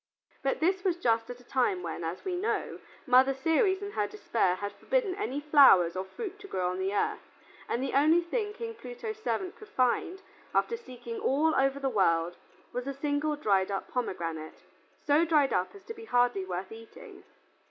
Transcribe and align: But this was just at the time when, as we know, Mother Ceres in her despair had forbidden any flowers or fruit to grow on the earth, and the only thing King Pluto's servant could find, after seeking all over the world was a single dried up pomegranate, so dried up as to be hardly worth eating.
But 0.41 0.61
this 0.61 0.83
was 0.83 0.97
just 0.97 1.29
at 1.29 1.37
the 1.37 1.43
time 1.43 1.83
when, 1.83 2.03
as 2.03 2.25
we 2.25 2.35
know, 2.35 2.79
Mother 3.05 3.35
Ceres 3.35 3.83
in 3.83 3.91
her 3.91 4.07
despair 4.07 4.55
had 4.55 4.71
forbidden 4.71 5.13
any 5.13 5.39
flowers 5.39 5.95
or 5.95 6.03
fruit 6.05 6.39
to 6.39 6.47
grow 6.47 6.71
on 6.71 6.79
the 6.79 6.91
earth, 6.91 7.21
and 7.69 7.83
the 7.83 7.93
only 7.93 8.21
thing 8.21 8.51
King 8.51 8.73
Pluto's 8.73 9.21
servant 9.21 9.57
could 9.57 9.69
find, 9.69 10.23
after 10.55 10.75
seeking 10.75 11.19
all 11.19 11.53
over 11.53 11.79
the 11.79 11.87
world 11.87 12.35
was 12.73 12.87
a 12.87 12.95
single 12.95 13.35
dried 13.35 13.69
up 13.69 13.89
pomegranate, 13.89 14.63
so 15.05 15.23
dried 15.23 15.53
up 15.53 15.75
as 15.75 15.83
to 15.83 15.93
be 15.93 16.05
hardly 16.05 16.45
worth 16.45 16.71
eating. 16.71 17.23